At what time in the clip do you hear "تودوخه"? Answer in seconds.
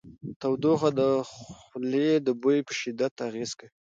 0.41-0.89